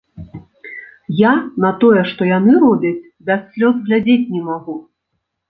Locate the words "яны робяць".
2.31-2.95